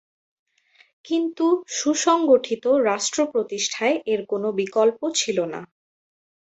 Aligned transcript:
কিন্তু 1.05 1.45
সুসংগঠিত 1.77 2.65
রাষ্ট্র 2.89 3.19
প্রতিষ্ঠায় 3.31 3.95
এর 4.05 4.21
কোন 4.25 4.43
বিকল্প 4.51 4.99
ছিল 5.15 5.37
না। 5.45 5.61